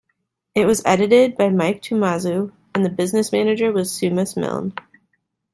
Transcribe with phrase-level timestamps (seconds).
[0.55, 4.73] It was edited by Mike Toumazou and the business manager was Seumas Milne.